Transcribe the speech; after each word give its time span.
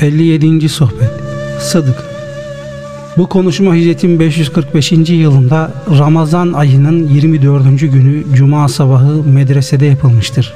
57. 0.00 0.68
Sohbet 0.68 1.10
Sıdık 1.60 2.04
Bu 3.16 3.28
konuşma 3.28 3.74
hicretin 3.74 4.20
545. 4.20 4.92
yılında 4.92 5.70
Ramazan 5.98 6.52
ayının 6.52 7.08
24. 7.08 7.80
günü 7.80 8.24
Cuma 8.34 8.68
sabahı 8.68 9.22
medresede 9.22 9.86
yapılmıştır. 9.86 10.54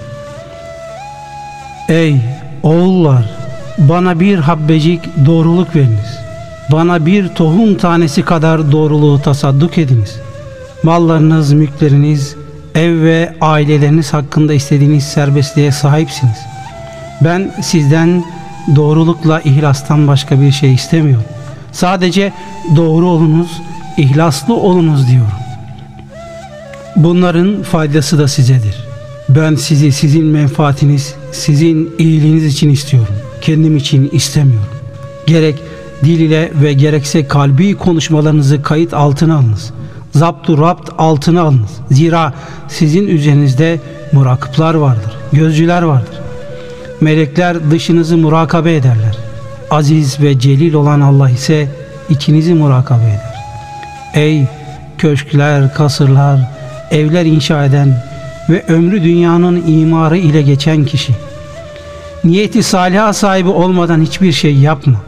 Ey 1.88 2.16
oğullar! 2.62 3.30
Bana 3.78 4.21
bir 4.21 4.38
habbecik 4.38 5.01
doğruluk 5.26 5.76
veriniz. 5.76 6.18
Bana 6.72 7.06
bir 7.06 7.28
tohum 7.28 7.74
tanesi 7.74 8.22
kadar 8.22 8.72
doğruluğu 8.72 9.22
tasadduk 9.22 9.78
ediniz. 9.78 10.21
Mallarınız, 10.82 11.53
mülkleriniz, 11.53 12.37
ev 12.74 13.03
ve 13.03 13.34
aileleriniz 13.40 14.12
hakkında 14.12 14.54
istediğiniz 14.54 15.04
serbestliğe 15.04 15.72
sahipsiniz. 15.72 16.38
Ben 17.24 17.52
sizden 17.62 18.24
doğrulukla 18.74 19.41
ihlastan 19.41 20.09
başka 20.09 20.41
bir 20.41 20.52
şey 20.52 20.75
istemiyorum. 20.75 21.25
Sadece 21.73 22.33
doğru 22.77 23.06
olunuz, 23.06 23.62
ihlaslı 23.97 24.55
olunuz 24.55 25.09
diyorum. 25.09 25.33
Bunların 26.97 27.62
faydası 27.62 28.19
da 28.19 28.29
sizedir. 28.29 28.87
Ben 29.29 29.55
sizi 29.55 29.92
sizin 29.92 30.25
menfaatiniz, 30.25 31.15
sizin 31.33 31.91
iyiliğiniz 31.98 32.45
için 32.45 32.70
istiyorum. 32.70 33.15
Kendim 33.41 33.77
için 33.77 34.11
istemiyorum. 34.12 34.69
Gerek 35.27 35.62
dil 36.05 36.20
ile 36.20 36.53
ve 36.62 36.73
gerekse 36.73 37.28
kalbi 37.28 37.75
konuşmalarınızı 37.75 38.62
kayıt 38.62 38.95
altına 38.95 39.37
alınız. 39.37 39.73
Zaptu 40.12 40.59
rapt 40.59 40.91
altına 40.98 41.42
alınız. 41.42 41.70
Zira 41.91 42.34
sizin 42.69 43.09
üzerinizde 43.09 43.80
murakıplar 44.12 44.75
vardır, 44.75 45.12
gözcüler 45.33 45.83
vardır. 45.83 46.26
Melekler 47.00 47.70
dışınızı 47.70 48.16
murakabe 48.16 48.77
ederler. 48.77 49.18
Aziz 49.70 50.20
ve 50.20 50.38
celil 50.38 50.74
olan 50.74 51.00
Allah 51.00 51.30
ise 51.30 51.69
içinizi 52.09 52.55
murakabe 52.55 53.05
eder. 53.05 53.34
Ey 54.14 54.47
köşkler, 54.98 55.75
kasırlar, 55.75 56.41
evler 56.91 57.25
inşa 57.25 57.64
eden 57.64 58.05
ve 58.50 58.64
ömrü 58.69 59.03
dünyanın 59.03 59.64
imarı 59.66 60.16
ile 60.16 60.42
geçen 60.42 60.84
kişi. 60.84 61.14
Niyeti 62.25 62.62
saliha 62.62 63.12
sahibi 63.12 63.48
olmadan 63.48 64.00
hiçbir 64.00 64.33
şey 64.33 64.55
yapma. 64.55 65.00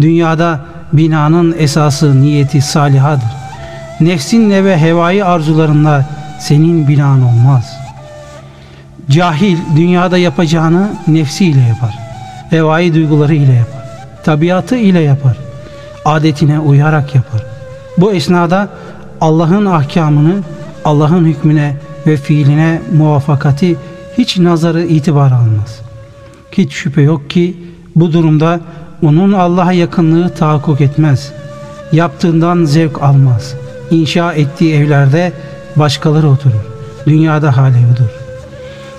Dünyada 0.00 0.60
binanın 0.92 1.54
esası 1.58 2.22
niyeti 2.22 2.60
salihadır. 2.62 3.36
Nefsinle 4.00 4.64
ve 4.64 4.78
hevai 4.78 5.24
arzularınla 5.24 6.04
senin 6.40 6.88
binan 6.88 7.22
olmaz.'' 7.22 7.75
Cahil 9.10 9.58
dünyada 9.76 10.18
yapacağını 10.18 10.88
nefsiyle 11.08 11.60
yapar. 11.60 11.98
Hevai 12.50 12.94
duyguları 12.94 13.34
ile 13.34 13.52
yapar. 13.52 13.86
Tabiatı 14.24 14.76
ile 14.76 15.00
yapar. 15.00 15.36
Adetine 16.04 16.60
uyarak 16.60 17.14
yapar. 17.14 17.42
Bu 17.98 18.12
esnada 18.12 18.68
Allah'ın 19.20 19.66
ahkamını, 19.66 20.34
Allah'ın 20.84 21.24
hükmüne 21.24 21.76
ve 22.06 22.16
fiiline 22.16 22.82
muvaffakati 22.96 23.76
hiç 24.18 24.38
nazarı 24.38 24.82
itibar 24.82 25.32
almaz. 25.32 25.80
Hiç 26.52 26.72
şüphe 26.72 27.02
yok 27.02 27.30
ki 27.30 27.56
bu 27.96 28.12
durumda 28.12 28.60
onun 29.02 29.32
Allah'a 29.32 29.72
yakınlığı 29.72 30.28
tahakkuk 30.34 30.80
etmez. 30.80 31.32
Yaptığından 31.92 32.64
zevk 32.64 33.02
almaz. 33.02 33.54
İnşa 33.90 34.32
ettiği 34.32 34.74
evlerde 34.74 35.32
başkaları 35.76 36.28
oturur. 36.28 36.66
Dünyada 37.06 37.56
hali 37.56 37.76
budur. 37.92 38.15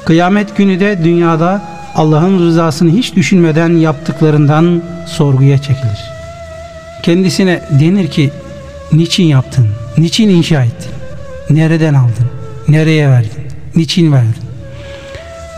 Kıyamet 0.07 0.57
günü 0.57 0.79
de 0.79 1.03
dünyada 1.03 1.61
Allah'ın 1.95 2.39
rızasını 2.39 2.91
hiç 2.91 3.15
düşünmeden 3.15 3.69
yaptıklarından 3.69 4.81
sorguya 5.05 5.57
çekilir. 5.57 5.99
Kendisine 7.03 7.61
denir 7.79 8.07
ki 8.07 8.31
niçin 8.91 9.23
yaptın, 9.23 9.67
niçin 9.97 10.29
inşa 10.29 10.63
ettin, 10.63 10.91
nereden 11.49 11.93
aldın, 11.93 12.27
nereye 12.67 13.09
verdin, 13.09 13.43
niçin 13.75 14.11
verdin. 14.11 14.43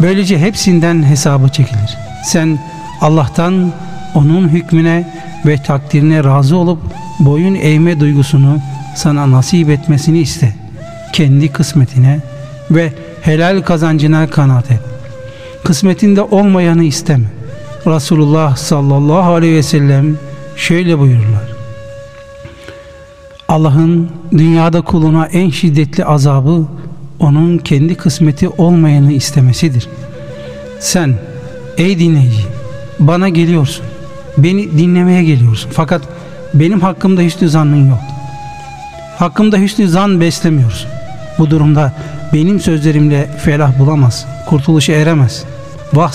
Böylece 0.01 0.39
hepsinden 0.39 1.03
hesabı 1.03 1.49
çekilir. 1.49 1.97
Sen 2.25 2.59
Allah'tan 3.01 3.71
onun 4.15 4.49
hükmüne 4.49 5.13
ve 5.45 5.57
takdirine 5.63 6.23
razı 6.23 6.57
olup 6.57 6.79
boyun 7.19 7.55
eğme 7.55 7.99
duygusunu 7.99 8.59
sana 8.95 9.31
nasip 9.31 9.69
etmesini 9.69 10.19
iste. 10.19 10.53
Kendi 11.13 11.51
kısmetine 11.51 12.19
ve 12.71 12.93
helal 13.29 13.61
kazancına 13.61 14.29
kanaat 14.29 14.71
et. 14.71 14.79
Kısmetinde 15.63 16.21
olmayanı 16.21 16.83
isteme. 16.83 17.25
Resulullah 17.87 18.55
sallallahu 18.55 19.33
aleyhi 19.33 19.55
ve 19.55 19.63
sellem 19.63 20.17
şöyle 20.55 20.99
buyururlar. 20.99 21.49
Allah'ın 23.47 24.09
dünyada 24.31 24.81
kuluna 24.81 25.25
en 25.25 25.49
şiddetli 25.49 26.05
azabı 26.05 26.65
onun 27.19 27.57
kendi 27.57 27.95
kısmeti 27.95 28.49
olmayanı 28.49 29.11
istemesidir. 29.11 29.87
Sen 30.79 31.15
ey 31.77 31.99
dinleyici 31.99 32.43
bana 32.99 33.29
geliyorsun. 33.29 33.85
Beni 34.37 34.77
dinlemeye 34.77 35.23
geliyorsun. 35.23 35.71
Fakat 35.73 36.01
benim 36.53 36.81
hakkımda 36.81 37.21
hüsnü 37.21 37.49
zannın 37.49 37.89
yok. 37.89 37.99
Hakkımda 39.17 39.57
hüsnü 39.57 39.87
zan 39.87 40.21
beslemiyorsun. 40.21 40.98
Bu 41.37 41.49
durumda 41.49 41.93
benim 42.33 42.59
sözlerimle 42.59 43.27
felah 43.37 43.79
bulamaz, 43.79 44.25
kurtuluşa 44.45 44.93
eremez. 44.93 45.43
Vah. 45.93 46.13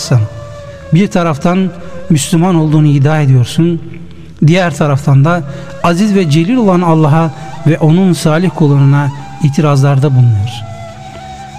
Bir 0.94 1.10
taraftan 1.10 1.70
Müslüman 2.10 2.54
olduğunu 2.54 2.86
iddia 2.86 3.20
ediyorsun, 3.20 3.80
diğer 4.47 4.76
taraftan 4.76 5.25
da 5.25 5.42
aziz 5.82 6.14
ve 6.14 6.30
celil 6.30 6.56
olan 6.56 6.80
Allah'a 6.80 7.30
ve 7.66 7.78
onun 7.78 8.12
salih 8.12 8.50
kullarına 8.54 9.10
itirazlarda 9.42 10.10
bulunuyorsun. 10.10 10.64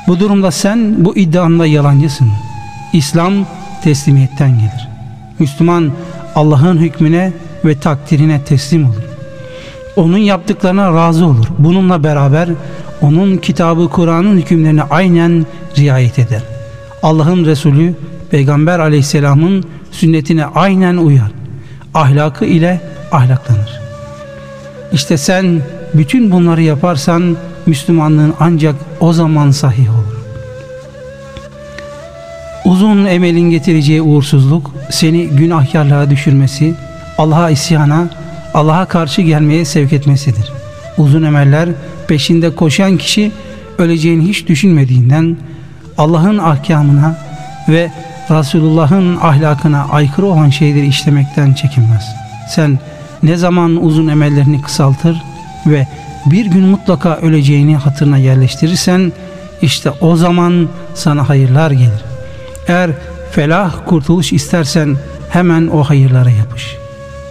Bu 0.08 0.20
durumda 0.20 0.52
sen 0.52 1.06
bu 1.06 1.18
iddianda 1.18 1.66
yalancısın. 1.66 2.32
İslam 2.94 3.34
teslimiyetten 3.84 4.50
gelir. 4.50 4.88
Müslüman 5.40 5.92
Allah'ın 6.36 6.78
hükmüne 6.78 7.34
ve 7.66 7.80
takdirine 7.80 8.42
teslim 8.42 8.86
olur. 8.86 9.04
Onun 9.96 10.18
yaptıklarına 10.18 10.94
razı 10.94 11.26
olur. 11.26 11.46
Bununla 11.58 12.04
beraber 12.04 12.50
onun 13.06 13.38
kitabı 13.38 13.90
Kur'an'ın 13.90 14.38
hükümlerine 14.38 14.82
aynen 14.82 15.46
riayet 15.78 16.20
eder. 16.20 16.42
Allah'ın 17.04 17.46
Resulü 17.46 17.94
Peygamber 18.32 18.80
aleyhisselamın 18.80 19.66
sünnetine 19.92 20.46
aynen 20.46 20.98
uyar. 20.98 21.32
Ahlakı 21.94 22.46
ile 22.46 22.82
ahlaklanır. 23.12 23.80
İşte 24.94 25.18
sen 25.18 25.62
bütün 25.94 26.32
bunları 26.32 26.62
yaparsan 26.62 27.38
Müslümanlığın 27.66 28.34
ancak 28.40 28.76
o 29.00 29.14
zaman 29.14 29.52
sahih 29.52 29.90
olur. 29.90 30.16
Uzun 32.66 33.06
emelin 33.06 33.50
getireceği 33.50 34.02
uğursuzluk 34.02 34.72
seni 34.90 35.28
günahkarlığa 35.28 36.10
düşürmesi, 36.10 36.74
Allah'a 37.18 37.50
isyana, 37.50 38.10
Allah'a 38.54 38.86
karşı 38.86 39.22
gelmeye 39.22 39.66
sevk 39.66 39.94
etmesidir. 39.94 40.52
Uzun 40.98 41.24
emeller 41.24 41.70
peşinde 42.08 42.56
koşan 42.56 42.98
kişi 42.98 43.32
öleceğini 43.78 44.28
hiç 44.28 44.48
düşünmediğinden 44.48 45.38
Allah'ın 45.98 46.38
ahkamına 46.38 47.18
ve 47.70 47.92
Resulullah'ın 48.30 49.16
ahlakına 49.16 49.88
aykırı 49.92 50.26
olan 50.26 50.50
şeyleri 50.50 50.88
işlemekten 50.88 51.54
çekinmez. 51.54 52.06
Sen 52.50 52.80
ne 53.24 53.38
zaman 53.38 53.84
uzun 53.84 54.08
emellerini 54.08 54.62
kısaltır 54.62 55.22
ve 55.66 55.88
bir 56.26 56.46
gün 56.46 56.64
mutlaka 56.64 57.16
öleceğini 57.16 57.76
hatırına 57.76 58.18
yerleştirirsen 58.18 59.12
işte 59.62 59.92
o 60.02 60.16
zaman 60.16 60.70
sana 60.96 61.30
hayırlar 61.30 61.72
gelir. 61.72 62.04
Eğer 62.68 62.92
felah 63.32 63.74
kurtuluş 63.86 64.34
istersen 64.34 64.98
hemen 65.30 65.68
o 65.68 65.84
hayırlara 65.84 66.30
yapış. 66.30 66.76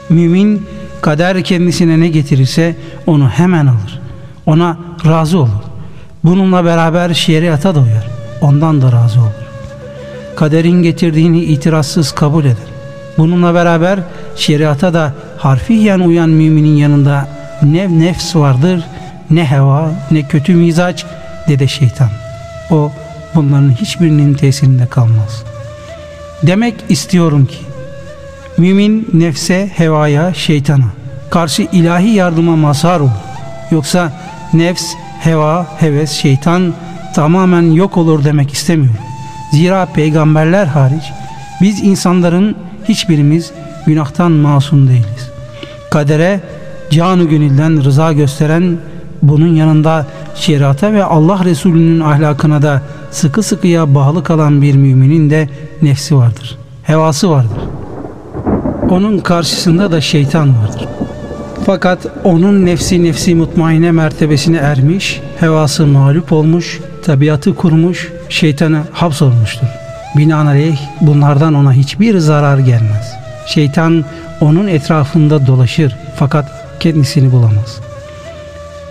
Mümin 0.08 0.66
kader 1.00 1.44
kendisine 1.44 2.00
ne 2.00 2.08
getirirse 2.08 2.76
onu 3.06 3.28
hemen 3.28 3.66
alır 3.66 4.03
ona 4.46 4.76
razı 5.06 5.38
olur. 5.38 5.64
Bununla 6.24 6.64
beraber 6.64 7.14
şeriata 7.14 7.74
da 7.74 7.80
uyar. 7.80 8.06
Ondan 8.40 8.82
da 8.82 8.92
razı 8.92 9.20
olur. 9.20 9.30
Kaderin 10.36 10.82
getirdiğini 10.82 11.40
itirazsız 11.40 12.12
kabul 12.12 12.44
eder. 12.44 12.74
Bununla 13.18 13.54
beraber 13.54 13.98
şeriata 14.36 14.94
da 14.94 15.12
harfiyen 15.38 16.00
uyan 16.00 16.28
müminin 16.28 16.76
yanında 16.76 17.28
ne 17.62 18.00
nefs 18.00 18.36
vardır, 18.36 18.84
ne 19.30 19.44
heva, 19.50 19.90
ne 20.10 20.22
kötü 20.22 20.54
mizaç, 20.54 21.06
ne 21.48 21.68
şeytan. 21.68 22.10
O 22.70 22.92
bunların 23.34 23.70
hiçbirinin 23.70 24.34
tesirinde 24.34 24.86
kalmaz. 24.86 25.44
Demek 26.42 26.74
istiyorum 26.88 27.46
ki, 27.46 27.58
mümin 28.58 29.08
nefse, 29.12 29.70
hevaya, 29.76 30.34
şeytana 30.34 30.86
karşı 31.30 31.62
ilahi 31.62 32.10
yardıma 32.10 32.56
mazhar 32.56 33.00
olur. 33.00 33.10
Yoksa 33.70 34.12
nefs, 34.54 34.94
heva, 35.20 35.66
heves, 35.78 36.10
şeytan 36.10 36.74
tamamen 37.14 37.70
yok 37.70 37.96
olur 37.96 38.24
demek 38.24 38.52
istemiyorum. 38.52 39.00
Zira 39.52 39.86
peygamberler 39.86 40.66
hariç 40.66 41.04
biz 41.60 41.82
insanların 41.82 42.56
hiçbirimiz 42.88 43.52
günahtan 43.86 44.32
masum 44.32 44.88
değiliz. 44.88 45.30
Kadere 45.90 46.40
canı 46.90 47.24
gönülden 47.24 47.84
rıza 47.84 48.12
gösteren 48.12 48.78
bunun 49.22 49.54
yanında 49.54 50.06
şeriata 50.34 50.92
ve 50.92 51.04
Allah 51.04 51.44
Resulü'nün 51.44 52.00
ahlakına 52.00 52.62
da 52.62 52.82
sıkı 53.10 53.42
sıkıya 53.42 53.94
bağlı 53.94 54.22
kalan 54.22 54.62
bir 54.62 54.74
müminin 54.74 55.30
de 55.30 55.48
nefsi 55.82 56.16
vardır. 56.16 56.58
Hevası 56.82 57.30
vardır. 57.30 57.62
Onun 58.90 59.18
karşısında 59.18 59.92
da 59.92 60.00
şeytan 60.00 60.48
vardır. 60.48 60.88
Fakat 61.66 62.06
onun 62.24 62.66
nefsi 62.66 63.04
nefsi 63.04 63.34
mutmaine 63.34 63.92
mertebesine 63.92 64.56
ermiş, 64.56 65.20
hevası 65.40 65.86
mağlup 65.86 66.32
olmuş, 66.32 66.80
tabiatı 67.04 67.54
kurmuş, 67.54 68.12
şeytanı 68.28 68.82
hapsolmuştur. 68.92 69.66
Binaenaleyh 70.16 70.78
bunlardan 71.00 71.54
ona 71.54 71.72
hiçbir 71.72 72.18
zarar 72.18 72.58
gelmez. 72.58 73.12
Şeytan 73.46 74.04
onun 74.40 74.68
etrafında 74.68 75.46
dolaşır 75.46 75.96
fakat 76.16 76.50
kendisini 76.80 77.32
bulamaz. 77.32 77.80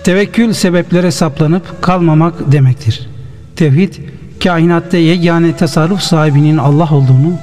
Tevekkül 0.03 0.53
sebeplere 0.53 1.11
saplanıp 1.11 1.81
kalmamak 1.81 2.51
demektir. 2.51 3.07
Tevhid, 3.55 3.93
kainatta 4.43 4.97
yegane 4.97 5.55
tasarruf 5.55 6.01
sahibinin 6.01 6.57
Allah 6.57 6.89
olduğunu 6.91 7.33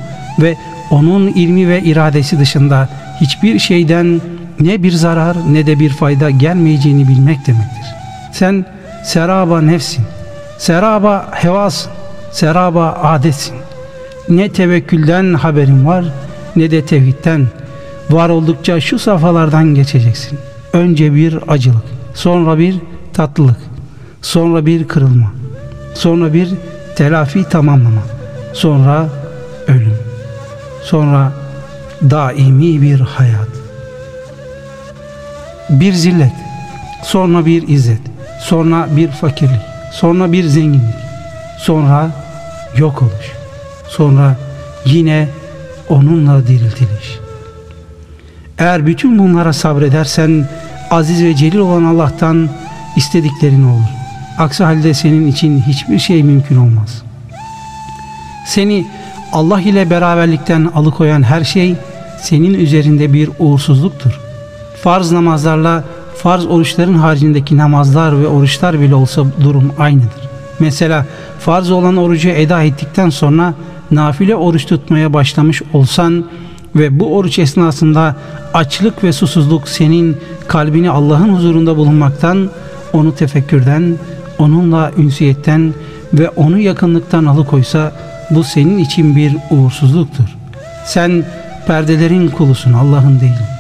ve 0.41 0.57
onun 0.91 1.27
ilmi 1.27 1.69
ve 1.69 1.83
iradesi 1.83 2.39
dışında 2.39 2.89
hiçbir 3.21 3.59
şeyden 3.59 4.21
ne 4.61 4.83
bir 4.83 4.93
zarar 4.93 5.37
ne 5.53 5.67
de 5.67 5.81
bir 5.81 5.91
fayda 5.91 6.31
gelmeyeceğini 6.31 7.09
bilmek 7.09 7.47
demektir. 7.47 7.87
Sen 8.33 8.65
seraba 9.05 9.61
nefsin, 9.61 10.05
seraba 10.59 11.29
hevasın, 11.33 11.93
seraba 12.33 12.93
adetsin. 13.03 13.57
Ne 14.29 14.53
tevekkülden 14.53 15.35
haberin 15.35 15.87
var 15.87 16.05
ne 16.57 16.71
de 16.71 16.87
tevhidden. 16.87 17.47
Var 18.11 18.29
oldukça 18.29 18.81
şu 18.81 18.99
safhalardan 18.99 19.75
geçeceksin. 19.75 20.39
Önce 20.73 21.15
bir 21.15 21.39
acılık, 21.49 21.85
sonra 22.15 22.59
bir 22.59 22.77
tatlılık, 23.13 23.57
sonra 24.23 24.67
bir 24.67 24.89
kırılma, 24.89 25.33
sonra 25.95 26.33
bir 26.33 26.49
telafi 26.97 27.45
tamamlama, 27.45 28.03
sonra 28.53 29.09
ölüm, 29.69 29.97
sonra 30.83 31.33
daimi 32.11 32.83
bir 32.83 33.01
hayat. 33.01 33.50
Bir 35.71 35.93
zillet, 35.93 36.33
sonra 37.03 37.47
bir 37.47 37.69
izzet, 37.69 38.01
sonra 38.41 38.89
bir 38.97 39.09
fakirlik, 39.09 39.61
sonra 39.93 40.33
bir 40.33 40.45
zenginlik, 40.45 40.95
sonra 41.59 42.11
yok 42.77 43.03
oluş, 43.03 43.33
sonra 43.89 44.37
yine 44.85 45.29
onunla 45.89 46.47
diriltiliş. 46.47 47.19
Eğer 48.59 48.87
bütün 48.87 49.19
bunlara 49.19 49.53
sabredersen 49.53 50.49
aziz 50.91 51.25
ve 51.25 51.37
celil 51.37 51.59
olan 51.59 51.85
Allah'tan 51.85 52.49
istediklerin 52.97 53.69
olur. 53.69 53.89
Aksi 54.39 54.65
halde 54.65 54.95
senin 54.95 55.27
için 55.27 55.61
hiçbir 55.61 55.99
şey 55.99 56.23
mümkün 56.23 56.57
olmaz. 56.57 57.03
Seni 58.47 58.87
Allah 59.33 59.61
ile 59.61 59.91
beraberlikten 59.91 60.71
alıkoyan 60.75 61.23
her 61.23 61.45
şey 61.45 61.75
senin 62.23 62.55
üzerinde 62.55 63.13
bir 63.13 63.31
uğursuzluktur. 63.39 64.30
Farz 64.83 65.13
namazlarla 65.13 65.85
farz 66.17 66.47
oruçların 66.47 66.95
haricindeki 66.95 67.57
namazlar 67.57 68.21
ve 68.21 68.27
oruçlar 68.27 68.81
bile 68.81 68.95
olsa 68.95 69.23
durum 69.43 69.73
aynıdır. 69.79 70.31
Mesela 70.59 71.07
farz 71.39 71.71
olan 71.71 71.97
orucu 71.97 72.29
eda 72.29 72.63
ettikten 72.63 73.11
sonra 73.11 73.55
nafile 73.91 74.37
oruç 74.37 74.67
tutmaya 74.67 75.13
başlamış 75.13 75.63
olsan 75.73 76.25
ve 76.77 77.01
bu 77.01 77.17
oruç 77.17 77.39
esnasında 77.39 78.17
açlık 78.55 79.05
ve 79.05 79.13
susuzluk 79.13 79.69
senin 79.69 80.17
kalbini 80.49 80.91
Allah'ın 80.91 81.37
huzurunda 81.37 81.77
bulunmaktan, 81.77 82.51
onu 82.93 83.15
tefekkürden, 83.15 83.95
onunla 84.39 84.91
ünsiyetten 84.99 85.75
ve 86.15 86.29
onu 86.29 86.59
yakınlıktan 86.59 87.25
alıkoysa 87.25 87.93
bu 88.31 88.45
senin 88.45 88.79
için 88.79 89.17
bir 89.17 89.37
uğursuzluktur. 89.51 90.25
Sen 90.85 91.25
perdelerin 91.67 92.29
kulusun 92.29 92.73
Allah'ın 92.73 93.21
değil. 93.21 93.60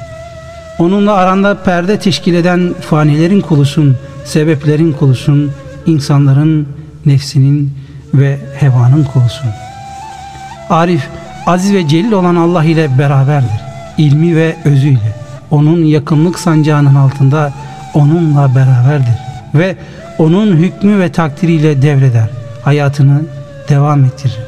Onunla 0.80 1.12
aranda 1.12 1.62
perde 1.62 1.98
teşkil 1.98 2.34
eden 2.34 2.74
fanilerin 2.80 3.40
kulusun, 3.40 3.96
sebeplerin 4.24 4.92
kulusun, 4.92 5.52
insanların, 5.86 6.68
nefsinin 7.06 7.72
ve 8.14 8.38
hevanın 8.54 9.04
kulusun. 9.04 9.48
Arif, 10.70 11.08
aziz 11.46 11.74
ve 11.74 11.88
celil 11.88 12.12
olan 12.12 12.36
Allah 12.36 12.64
ile 12.64 12.98
beraberdir. 12.98 13.60
İlmi 13.98 14.36
ve 14.36 14.56
özüyle. 14.64 15.14
Onun 15.50 15.84
yakınlık 15.84 16.38
sancağının 16.38 16.94
altında 16.94 17.52
onunla 17.94 18.54
beraberdir. 18.54 19.14
Ve 19.54 19.76
onun 20.18 20.56
hükmü 20.56 20.98
ve 20.98 21.12
takdiriyle 21.12 21.82
devreder. 21.82 22.30
Hayatını 22.62 23.22
devam 23.68 24.04
ettirir. 24.04 24.38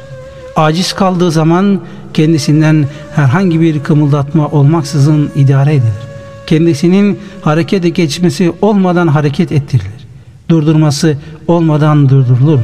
Aciz 0.55 0.93
kaldığı 0.93 1.31
zaman 1.31 1.81
kendisinden 2.13 2.85
herhangi 3.15 3.61
bir 3.61 3.83
kımıldatma 3.83 4.47
olmaksızın 4.47 5.31
idare 5.35 5.75
edilir. 5.75 6.12
Kendisinin 6.47 7.19
harekete 7.41 7.89
geçmesi 7.89 8.53
olmadan 8.61 9.07
hareket 9.07 9.51
ettirilir. 9.51 10.07
Durdurması 10.49 11.17
olmadan 11.47 12.09
durdurulur. 12.09 12.59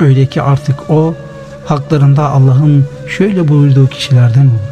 Öyle 0.00 0.26
ki 0.26 0.42
artık 0.42 0.90
o 0.90 1.14
haklarında 1.64 2.30
Allah'ın 2.30 2.84
şöyle 3.08 3.48
buyurduğu 3.48 3.86
kişilerden 3.86 4.46
olur. 4.46 4.70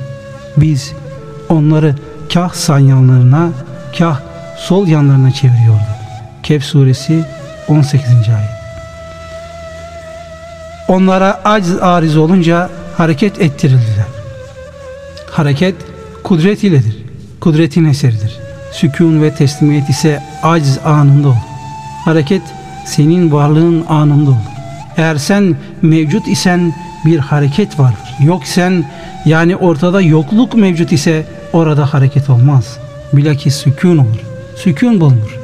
Biz 0.57 0.93
onları 1.49 1.95
kah 2.35 2.53
sağ 2.55 2.79
yanlarına 2.79 3.51
kah 3.99 4.21
sol 4.59 4.87
yanlarına 4.87 5.31
çeviriyorduk. 5.31 5.83
Kehf 6.43 6.65
suresi 6.65 7.25
18. 7.69 8.05
ayet. 8.09 8.59
Onlara 10.89 11.41
aciz 11.45 11.83
ariz 11.83 12.17
olunca 12.17 12.71
hareket 12.97 13.41
ettirildiler. 13.41 14.07
Hareket 15.31 15.75
kudret 16.25 16.65
iledir. 16.65 17.08
Kudretin 17.41 17.85
eseridir. 17.85 18.39
Sükun 18.73 19.23
ve 19.23 19.35
teslimiyet 19.35 19.91
ise 19.91 20.23
aciz 20.43 20.79
anında 20.85 21.29
olur. 21.29 21.37
Hareket 22.05 22.43
senin 22.87 23.33
varlığın 23.33 23.85
anında 23.89 24.31
olur. 24.31 24.39
Eğer 24.97 25.17
sen 25.17 25.57
mevcut 25.83 26.29
isen 26.29 26.73
bir 27.05 27.19
hareket 27.19 27.79
vardır. 27.79 28.15
Yok 28.25 28.43
sen 28.45 28.85
yani 29.25 29.57
ortada 29.57 30.01
yokluk 30.01 30.55
mevcut 30.55 30.93
ise 30.93 31.27
orada 31.53 31.95
hareket 31.95 32.31
olmaz. 32.31 32.79
Bilakis 33.13 33.55
sükun 33.55 33.99
olur. 33.99 34.21
Sükun 34.57 35.01
bulunur. 35.01 35.39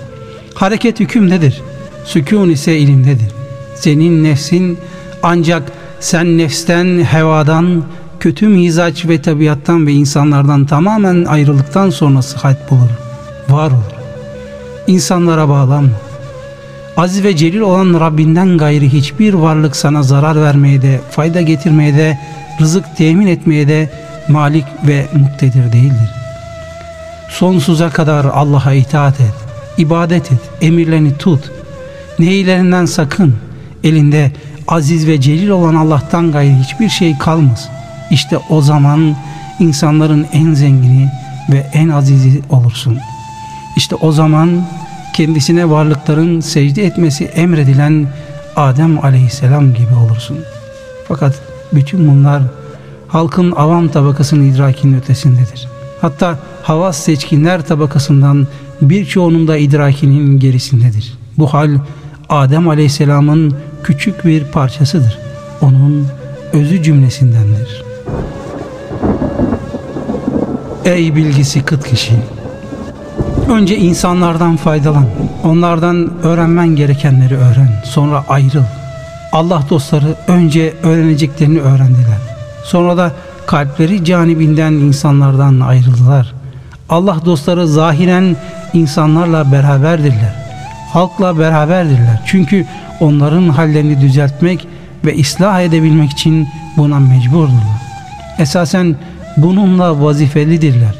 Hareket 0.55 1.01
hüküm 1.01 1.31
nedir? 1.31 1.63
Sükun 2.05 2.51
ise 2.51 2.79
ilimdedir. 2.79 3.29
Senin 3.75 4.25
nefsin 4.25 4.79
ancak 5.23 5.73
sen 6.01 6.39
nefsten, 6.39 7.05
hevadan, 7.05 7.85
kötü 8.25 8.49
mizaç 8.49 9.07
ve 9.07 9.23
tabiattan 9.23 9.87
ve 9.87 9.93
insanlardan 9.93 10.67
tamamen 10.67 11.25
ayrılıktan 11.25 11.91
sonra 11.91 12.23
sıhhat 12.23 12.71
bulur. 12.71 12.91
Var 13.49 13.67
olur. 13.67 13.95
İnsanlara 14.87 15.49
bağlanma. 15.49 15.91
Aziz 16.97 17.25
ve 17.25 17.37
celil 17.37 17.61
olan 17.61 18.01
Rabbinden 18.01 18.59
gayri 18.59 18.93
hiçbir 18.93 19.35
varlık 19.35 19.77
sana 19.77 20.03
zarar 20.03 20.43
vermeye 20.43 20.83
de, 20.83 21.01
fayda 21.11 21.41
getirmeye 21.41 21.95
de, 21.97 22.19
rızık 22.61 22.97
temin 22.97 23.27
etmeye 23.27 23.69
de 23.69 23.91
malik 24.29 24.65
ve 24.87 25.07
muktedir 25.15 25.73
değildir. 25.73 26.11
Sonsuza 27.31 27.91
kadar 27.91 28.25
Allah'a 28.25 28.73
itaat 28.73 29.21
et, 29.21 29.35
ibadet 29.79 30.33
et, 30.33 30.41
emirlerini 30.61 31.19
tut, 31.19 31.51
neylerinden 32.19 32.87
sakın, 32.87 33.35
elinde 33.83 34.33
aziz 34.69 35.07
ve 35.07 35.21
celil 35.21 35.49
olan 35.49 35.75
Allah'tan 35.75 36.33
gayri 36.33 36.55
hiçbir 36.55 36.89
şey 36.89 37.19
kalmaz. 37.19 37.74
İşte 38.11 38.39
o 38.49 38.63
zaman 38.63 39.17
insanların 39.59 40.27
en 40.33 40.55
zengini 40.55 41.11
ve 41.53 41.67
en 41.73 41.89
azizi 41.89 42.43
olursun. 42.51 42.99
İşte 43.77 43.95
o 43.95 44.13
zaman 44.13 44.67
kendisine 45.15 45.71
varlıkların 45.71 46.41
secde 46.41 46.85
etmesi 46.87 47.25
emredilen 47.25 48.07
Adem 48.57 49.05
aleyhisselam 49.05 49.75
gibi 49.75 49.95
olursun. 50.05 50.39
Fakat 51.09 51.41
bütün 51.73 52.09
bunlar 52.09 52.43
halkın 53.09 53.53
avam 53.53 53.89
tabakasının 53.89 54.53
idrakinin 54.53 54.99
ötesindedir. 54.99 55.69
Hatta 56.01 56.39
havas 56.63 56.97
seçkinler 56.97 57.67
tabakasından 57.67 58.47
birçoğunun 58.81 59.49
da 59.49 59.57
idrakinin 59.57 60.39
gerisindedir. 60.39 61.15
Bu 61.39 61.55
hal 61.55 61.79
Adem 62.29 62.69
aleyhisselamın 62.69 63.55
küçük 63.83 64.25
bir 64.25 64.45
parçasıdır. 64.45 65.19
Onun 65.61 66.09
özü 66.53 66.83
cümlesindendir. 66.83 67.94
Ey 70.85 71.17
bilgisi 71.17 71.65
kıt 71.65 71.89
kişi! 71.89 72.13
Önce 73.49 73.77
insanlardan 73.77 74.57
faydalan. 74.57 75.07
Onlardan 75.45 76.11
öğrenmen 76.23 76.69
gerekenleri 76.69 77.37
öğren. 77.37 77.71
Sonra 77.85 78.25
ayrıl. 78.29 78.63
Allah 79.33 79.63
dostları 79.71 80.15
önce 80.29 80.75
öğreneceklerini 80.83 81.61
öğrendiler. 81.61 82.19
Sonra 82.65 82.97
da 82.97 83.13
kalpleri 83.47 84.05
canibinden 84.05 84.73
insanlardan 84.73 85.61
ayrıldılar. 85.61 86.35
Allah 86.89 87.17
dostları 87.25 87.69
zahiren 87.69 88.37
insanlarla 88.73 89.53
beraberdirler. 89.53 90.35
Halkla 90.93 91.39
beraberdirler. 91.39 92.23
Çünkü 92.27 92.67
onların 93.01 93.49
hallerini 93.49 94.01
düzeltmek 94.01 94.69
ve 95.05 95.21
ıslah 95.21 95.61
edebilmek 95.61 96.11
için 96.11 96.49
buna 96.77 96.99
mecburdurlar. 96.99 97.83
Esasen 98.39 98.97
bununla 99.37 100.05
vazifelidirler. 100.05 100.95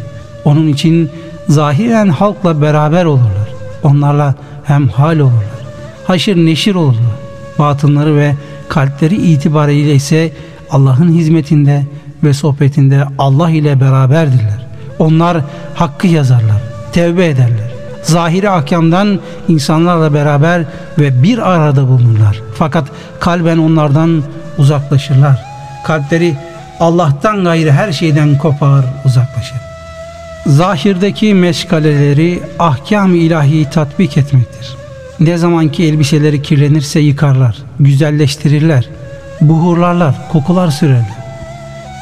Onun 0.45 0.69
için 0.69 1.11
zahiren 1.49 2.09
halkla 2.09 2.63
beraber 2.63 3.05
olurlar. 3.05 3.49
Onlarla 3.83 4.35
hem 4.65 4.89
hal 4.89 5.19
olurlar. 5.19 5.65
Haşır 6.07 6.37
neşir 6.37 6.75
olurlar. 6.75 7.15
Batınları 7.59 8.17
ve 8.17 8.35
kalpleri 8.69 9.15
itibariyle 9.15 9.95
ise 9.95 10.33
Allah'ın 10.71 11.13
hizmetinde 11.13 11.87
ve 12.25 12.35
sohbetinde 12.35 13.05
Allah 13.19 13.51
ile 13.51 13.81
beraberdirler. 13.81 14.67
Onlar 14.99 15.39
hakkı 15.75 16.07
yazarlar, 16.07 16.63
tevbe 16.93 17.27
ederler. 17.27 17.75
Zahiri 18.03 18.51
ahkamdan 18.51 19.21
insanlarla 19.49 20.15
beraber 20.15 20.65
ve 20.99 21.23
bir 21.23 21.39
arada 21.51 21.89
bulunurlar. 21.89 22.41
Fakat 22.55 22.89
kalben 23.21 23.59
onlardan 23.59 24.23
uzaklaşırlar. 24.59 25.45
Kalpleri 25.85 26.37
Allah'tan 26.81 27.45
gayrı 27.45 27.73
her 27.73 27.93
şeyden 27.93 28.39
kopar, 28.39 28.85
uzaklaşır. 29.05 29.57
Zahirdeki 30.47 31.35
meşgaleleri 31.35 32.41
ahkam 32.59 33.15
ilahi 33.15 33.71
tatbik 33.71 34.17
etmektir. 34.17 34.77
Ne 35.21 35.39
zamanki 35.39 35.85
elbiseleri 35.85 36.43
kirlenirse 36.43 37.01
yıkarlar, 37.01 37.57
güzelleştirirler, 37.81 38.89
buhurlarlar, 39.41 40.15
kokular 40.33 40.71
sürerler. 40.71 41.15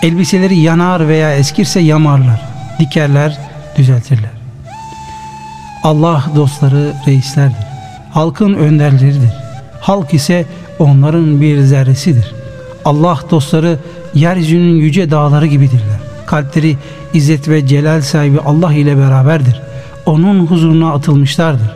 Elbiseleri 0.02 0.58
yanar 0.58 1.08
veya 1.08 1.36
eskirse 1.36 1.80
yamarlar, 1.80 2.40
dikerler, 2.78 3.38
düzeltirler. 3.76 4.30
Allah 5.82 6.24
dostları 6.36 6.92
reislerdir. 7.06 7.66
Halkın 8.10 8.54
önderleridir. 8.54 9.32
Halk 9.80 10.14
ise 10.14 10.44
onların 10.78 11.40
bir 11.40 11.60
zerresidir. 11.60 12.32
Allah 12.84 13.18
dostları 13.30 13.78
yeryüzünün 14.14 14.76
yüce 14.76 15.10
dağları 15.10 15.46
gibidirler. 15.46 16.00
Kalpleri 16.26 16.76
izzet 17.14 17.48
ve 17.48 17.66
celal 17.66 18.00
sahibi 18.00 18.40
Allah 18.40 18.72
ile 18.72 18.96
beraberdir. 18.96 19.62
Onun 20.06 20.46
huzuruna 20.46 20.92
atılmışlardır. 20.92 21.70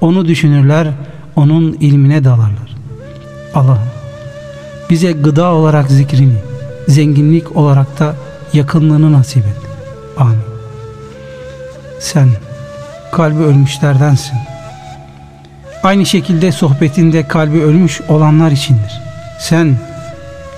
Onu 0.00 0.28
düşünürler, 0.28 0.88
onun 1.36 1.72
ilmine 1.72 2.24
dalarlar. 2.24 2.76
Allah'ım 3.54 3.98
bize 4.90 5.12
gıda 5.12 5.52
olarak 5.52 5.90
zikrini, 5.90 6.36
zenginlik 6.88 7.56
olarak 7.56 7.98
da 7.98 8.14
yakınlığını 8.52 9.12
nasip 9.12 9.46
et. 9.46 9.56
Amin. 10.18 10.38
Sen 12.00 12.28
kalbi 13.12 13.42
ölmüşlerdensin. 13.42 14.38
Aynı 15.82 16.06
şekilde 16.06 16.52
sohbetinde 16.52 17.28
kalbi 17.28 17.62
ölmüş 17.62 18.00
olanlar 18.08 18.50
içindir. 18.50 19.00
Sen 19.40 19.76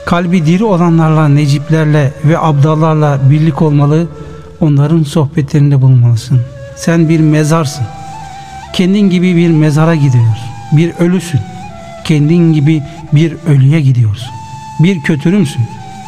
kalbi 0.07 0.47
diri 0.47 0.65
olanlarla, 0.65 1.29
neciplerle 1.29 2.13
ve 2.25 2.39
abdallarla 2.39 3.19
birlik 3.31 3.63
olmalı, 3.63 4.07
onların 4.61 5.03
sohbetlerinde 5.03 5.83
bulunmalısın. 5.83 6.41
Sen 6.77 7.09
bir 7.09 7.21
mezarsın. 7.21 7.87
Kendin 8.73 9.11
gibi 9.11 9.37
bir 9.37 9.51
mezara 9.51 9.95
gidiyorsun. 9.95 10.51
Bir 10.73 10.93
ölüsün. 10.99 11.41
Kendin 12.05 12.53
gibi 12.53 12.83
bir 13.13 13.37
ölüye 13.49 13.81
gidiyorsun. 13.81 14.31
Bir 14.81 15.01
kötürümsün. 15.01 15.63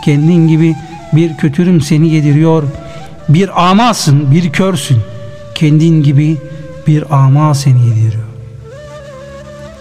Kendin 0.05 0.49
gibi 0.49 0.77
bir 1.13 1.37
kötürüm 1.37 1.81
seni 1.81 2.09
yediriyor. 2.09 2.63
Bir 3.29 3.71
amasın, 3.71 4.31
bir 4.31 4.53
körsün. 4.53 4.99
Kendin 5.55 6.03
gibi 6.03 6.37
bir 6.87 7.17
ama 7.17 7.55
seni 7.55 7.87
yediriyor. 7.87 8.25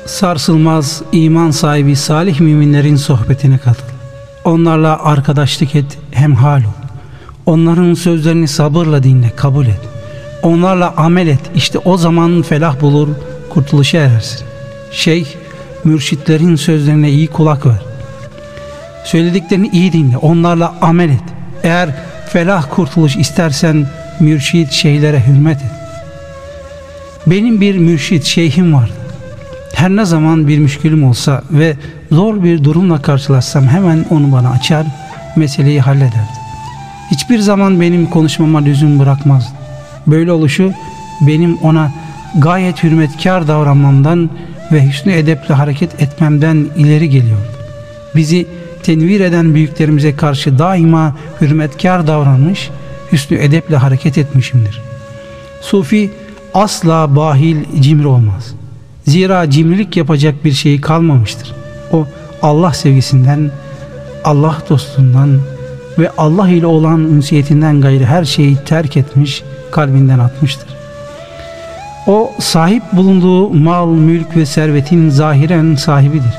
Sarsılmaz 0.05 1.01
iman 1.11 1.51
sahibi 1.51 1.95
salih 1.95 2.39
müminlerin 2.39 2.95
sohbetine 2.95 3.57
katıl. 3.57 3.90
Onlarla 4.45 5.03
arkadaşlık 5.03 5.75
et, 5.75 5.97
hemhal 6.11 6.59
ol. 6.59 6.81
Onların 7.45 7.93
sözlerini 7.93 8.47
sabırla 8.47 9.03
dinle, 9.03 9.29
kabul 9.35 9.65
et. 9.65 9.79
Onlarla 10.43 10.93
amel 10.97 11.27
et. 11.27 11.39
İşte 11.55 11.79
o 11.79 11.97
zaman 11.97 12.41
felah 12.41 12.81
bulur, 12.81 13.07
kurtuluşa 13.49 13.97
erersin. 13.97 14.47
Şeyh, 14.91 15.25
mürşitlerin 15.83 16.55
sözlerine 16.55 17.09
iyi 17.09 17.27
kulak 17.27 17.65
ver. 17.65 17.81
Söylediklerini 19.05 19.69
iyi 19.73 19.93
dinle. 19.93 20.17
Onlarla 20.17 20.75
amel 20.81 21.09
et. 21.09 21.23
Eğer 21.63 21.89
felah 22.29 22.65
kurtuluş 22.69 23.15
istersen 23.15 23.87
mürşit 24.19 24.71
şeylere 24.71 25.27
hürmet 25.27 25.57
et. 25.57 25.71
Benim 27.27 27.61
bir 27.61 27.77
mürşit 27.77 28.25
şeyhim 28.25 28.73
vardı. 28.73 29.00
Her 29.73 29.89
ne 29.89 30.05
zaman 30.05 30.47
bir 30.47 30.59
müşkülüm 30.59 31.03
olsa 31.03 31.43
ve 31.51 31.77
zor 32.11 32.43
bir 32.43 32.63
durumla 32.63 33.01
karşılaşsam 33.01 33.67
hemen 33.67 34.05
onu 34.09 34.31
bana 34.31 34.49
açar, 34.49 34.85
meseleyi 35.35 35.81
hallederdi. 35.81 36.41
Hiçbir 37.11 37.39
zaman 37.39 37.81
benim 37.81 38.05
konuşmama 38.05 38.59
lüzum 38.59 38.99
bırakmazdı. 38.99 39.51
Böyle 40.07 40.31
oluşu 40.31 40.71
benim 41.21 41.57
ona 41.57 41.91
gayet 42.37 42.83
hürmetkar 42.83 43.47
davranmamdan 43.47 44.29
ve 44.71 44.87
hüsnü 44.87 45.13
edeple 45.13 45.53
hareket 45.53 46.01
etmemden 46.01 46.67
ileri 46.77 47.09
geliyordu. 47.09 47.51
Bizi 48.15 48.47
tenvir 48.83 49.19
eden 49.19 49.55
büyüklerimize 49.55 50.15
karşı 50.15 50.59
daima 50.59 51.15
hürmetkar 51.41 52.07
davranmış, 52.07 52.69
hüsnü 53.11 53.37
edeple 53.37 53.75
hareket 53.75 54.17
etmişimdir. 54.17 54.81
Sufi 55.61 56.11
asla 56.53 57.15
bahil 57.15 57.57
cimri 57.81 58.07
olmaz. 58.07 58.53
Zira 59.07 59.49
cimrilik 59.49 59.97
yapacak 59.97 60.45
bir 60.45 60.51
şeyi 60.51 60.81
kalmamıştır. 60.81 61.53
O 61.91 62.05
Allah 62.41 62.73
sevgisinden, 62.73 63.51
Allah 64.23 64.57
dostundan 64.69 65.39
ve 65.99 66.11
Allah 66.17 66.49
ile 66.49 66.65
olan 66.65 66.99
ünsiyetinden 66.99 67.81
gayrı 67.81 68.05
her 68.05 68.25
şeyi 68.25 68.57
terk 68.65 68.97
etmiş, 68.97 69.43
kalbinden 69.71 70.19
atmıştır. 70.19 70.69
O 72.07 72.31
sahip 72.39 72.83
bulunduğu 72.93 73.49
mal, 73.49 73.87
mülk 73.87 74.37
ve 74.37 74.45
servetin 74.45 75.09
zahiren 75.09 75.75
sahibidir. 75.75 76.33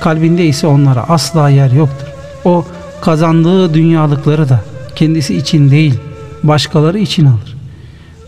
Kalbinde 0.00 0.46
ise 0.46 0.66
onlara 0.66 1.04
asla 1.08 1.48
yer 1.48 1.70
yoktur. 1.70 2.06
O 2.44 2.64
kazandığı 3.00 3.74
dünyalıkları 3.74 4.48
da 4.48 4.60
kendisi 4.96 5.36
için 5.36 5.70
değil, 5.70 6.00
başkaları 6.42 6.98
için 6.98 7.26
alır. 7.26 7.56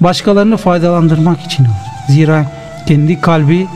Başkalarını 0.00 0.56
faydalandırmak 0.56 1.40
için 1.40 1.64
alır. 1.64 1.74
Zira 2.08 2.46
kendi 2.90 3.20
kalbi 3.20 3.66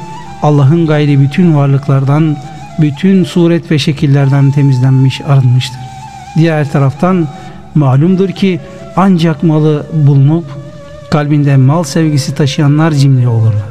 Allah'ın 0.42 0.86
gayri 0.86 1.20
bütün 1.20 1.56
varlıklardan, 1.56 2.36
bütün 2.80 3.24
suret 3.24 3.70
ve 3.70 3.78
şekillerden 3.78 4.50
temizlenmiş, 4.50 5.20
arınmıştır. 5.20 5.80
Diğer 6.36 6.72
taraftan 6.72 7.28
malumdur 7.74 8.28
ki 8.28 8.60
ancak 8.96 9.42
malı 9.42 9.86
bulunup 9.92 10.44
kalbinde 11.10 11.56
mal 11.56 11.84
sevgisi 11.84 12.34
taşıyanlar 12.34 12.92
cimri 12.92 13.28
olurlar. 13.28 13.68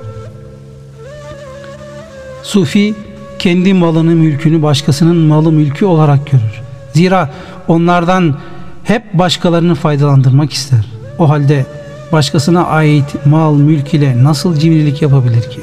Sufi 2.44 2.96
kendi 3.40 3.74
malını 3.74 4.16
mülkünü 4.16 4.64
başkasının 4.64 5.18
malı 5.18 5.52
mülkü 5.52 5.86
olarak 5.86 6.32
görür. 6.32 6.62
Zira 6.94 7.32
onlardan 7.68 8.36
hep 8.84 9.14
başkalarını 9.14 9.76
faydalandırmak 9.76 10.54
ister. 10.54 10.86
O 11.20 11.30
halde 11.30 11.66
başkasına 12.14 12.66
ait 12.66 13.26
mal 13.26 13.56
mülk 13.56 13.94
ile 13.94 14.24
nasıl 14.24 14.58
cimrilik 14.58 15.02
yapabilir 15.02 15.42
ki? 15.42 15.60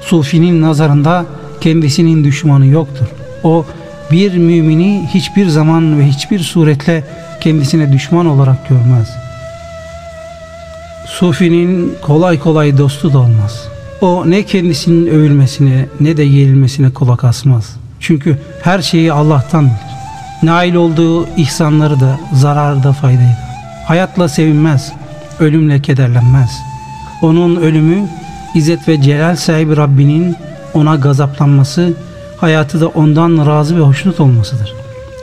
Sufinin 0.00 0.62
nazarında 0.62 1.26
kendisinin 1.60 2.24
düşmanı 2.24 2.66
yoktur. 2.66 3.06
O 3.44 3.64
bir 4.10 4.36
mümini 4.36 5.08
hiçbir 5.14 5.48
zaman 5.48 5.98
ve 5.98 6.06
hiçbir 6.06 6.38
suretle 6.38 7.04
kendisine 7.40 7.92
düşman 7.92 8.26
olarak 8.26 8.68
görmez. 8.68 9.08
Sufinin 11.06 11.94
kolay 12.02 12.38
kolay 12.38 12.78
dostu 12.78 13.12
da 13.12 13.18
olmaz. 13.18 13.68
O 14.00 14.30
ne 14.30 14.42
kendisinin 14.42 15.06
övülmesine 15.06 15.86
ne 16.00 16.16
de 16.16 16.22
yenilmesine 16.22 16.90
kulak 16.90 17.24
asmaz. 17.24 17.76
Çünkü 18.00 18.38
her 18.62 18.82
şeyi 18.82 19.12
Allah'tan 19.12 19.64
bilir. 19.64 19.94
Nail 20.42 20.74
olduğu 20.74 21.26
ihsanları 21.36 22.00
da, 22.00 22.18
zararı 22.32 22.82
da, 22.82 22.92
faydayı 22.92 23.28
da. 23.28 23.44
Hayatla 23.86 24.28
sevinmez, 24.28 24.92
ölümle 25.40 25.82
kederlenmez. 25.82 26.50
Onun 27.22 27.56
ölümü, 27.56 28.08
İzzet 28.54 28.88
ve 28.88 29.02
Celal 29.02 29.36
sahibi 29.36 29.76
Rabbinin 29.76 30.36
ona 30.74 30.96
gazaplanması, 30.96 31.92
hayatı 32.36 32.80
da 32.80 32.88
ondan 32.88 33.46
razı 33.46 33.76
ve 33.76 33.80
hoşnut 33.80 34.20
olmasıdır. 34.20 34.74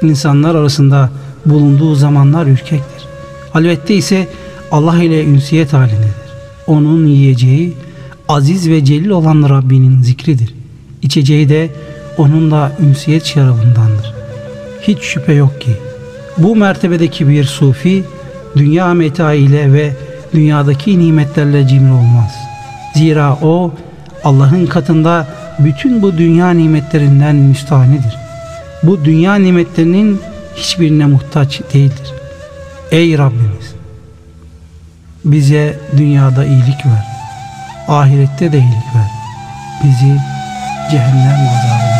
İnsanlar 0.01 0.55
arasında 0.55 1.09
bulunduğu 1.45 1.95
zamanlar 1.95 2.45
ürkektir. 2.45 3.05
Halvette 3.53 3.95
ise 3.95 4.27
Allah 4.71 5.03
ile 5.03 5.25
ünsiyet 5.25 5.73
halindedir. 5.73 6.31
Onun 6.67 7.05
yiyeceği 7.05 7.73
aziz 8.27 8.69
ve 8.69 8.85
celil 8.85 9.09
olan 9.09 9.49
Rabbinin 9.49 10.01
zikridir. 10.01 10.53
İçeceği 11.01 11.49
de 11.49 11.69
onunla 12.17 12.71
ünsiyet 12.79 13.25
şarabındandır. 13.25 14.13
Hiç 14.81 14.99
şüphe 14.99 15.33
yok 15.33 15.61
ki 15.61 15.71
Bu 16.37 16.55
mertebedeki 16.55 17.29
bir 17.29 17.43
sufi 17.43 18.03
dünya 18.55 18.93
meta 18.93 19.33
ile 19.33 19.73
ve 19.73 19.93
dünyadaki 20.33 20.99
nimetlerle 20.99 21.67
cimri 21.67 21.91
olmaz. 21.91 22.31
Zira 22.95 23.37
o 23.41 23.73
Allah'ın 24.23 24.65
katında 24.65 25.27
bütün 25.59 26.01
bu 26.01 26.17
dünya 26.17 26.49
nimetlerinden 26.49 27.35
müstahanidir. 27.35 28.17
Bu 28.83 29.05
dünya 29.05 29.35
nimetlerinin 29.35 30.21
hiçbirine 30.55 31.05
muhtaç 31.05 31.61
değildir. 31.73 32.13
Ey 32.91 33.17
Rabbimiz! 33.17 33.75
Bize 35.25 35.79
dünyada 35.97 36.45
iyilik 36.45 36.85
ver. 36.85 37.07
Ahirette 37.87 38.51
de 38.51 38.57
iyilik 38.57 38.95
ver. 38.95 39.11
Bizi 39.83 40.17
cehennem 40.91 41.47
azabı 41.47 41.90